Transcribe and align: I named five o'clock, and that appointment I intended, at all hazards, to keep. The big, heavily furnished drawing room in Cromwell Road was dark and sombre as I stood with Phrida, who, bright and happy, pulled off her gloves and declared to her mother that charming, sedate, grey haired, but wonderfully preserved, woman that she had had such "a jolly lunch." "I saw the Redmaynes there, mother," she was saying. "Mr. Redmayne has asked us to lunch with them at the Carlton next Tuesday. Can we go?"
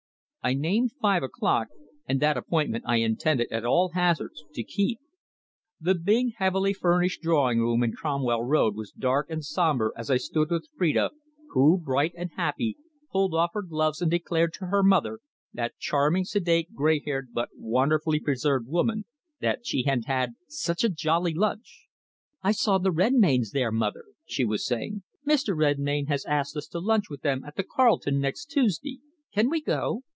I 0.43 0.55
named 0.55 0.93
five 0.99 1.21
o'clock, 1.21 1.67
and 2.07 2.19
that 2.19 2.35
appointment 2.35 2.83
I 2.87 2.95
intended, 2.95 3.49
at 3.51 3.63
all 3.63 3.89
hazards, 3.89 4.43
to 4.55 4.63
keep. 4.63 4.99
The 5.79 5.93
big, 5.93 6.33
heavily 6.37 6.73
furnished 6.73 7.21
drawing 7.21 7.59
room 7.59 7.83
in 7.83 7.91
Cromwell 7.93 8.41
Road 8.43 8.75
was 8.75 8.89
dark 8.89 9.29
and 9.29 9.45
sombre 9.45 9.91
as 9.95 10.09
I 10.09 10.17
stood 10.17 10.49
with 10.49 10.67
Phrida, 10.75 11.11
who, 11.51 11.77
bright 11.77 12.13
and 12.17 12.31
happy, 12.35 12.75
pulled 13.11 13.35
off 13.35 13.51
her 13.53 13.61
gloves 13.61 14.01
and 14.01 14.09
declared 14.09 14.51
to 14.53 14.65
her 14.65 14.81
mother 14.81 15.19
that 15.53 15.77
charming, 15.77 16.25
sedate, 16.25 16.73
grey 16.73 16.99
haired, 17.05 17.33
but 17.33 17.49
wonderfully 17.55 18.19
preserved, 18.19 18.67
woman 18.67 19.05
that 19.41 19.63
she 19.67 19.83
had 19.83 20.05
had 20.05 20.33
such 20.47 20.83
"a 20.83 20.89
jolly 20.89 21.35
lunch." 21.35 21.85
"I 22.41 22.51
saw 22.51 22.79
the 22.79 22.89
Redmaynes 22.91 23.51
there, 23.51 23.71
mother," 23.71 24.05
she 24.25 24.43
was 24.43 24.65
saying. 24.65 25.03
"Mr. 25.23 25.55
Redmayne 25.55 26.07
has 26.07 26.25
asked 26.25 26.57
us 26.57 26.65
to 26.69 26.79
lunch 26.79 27.11
with 27.11 27.21
them 27.21 27.43
at 27.45 27.57
the 27.57 27.63
Carlton 27.63 28.19
next 28.19 28.45
Tuesday. 28.47 29.01
Can 29.31 29.47
we 29.47 29.61
go?" 29.61 30.01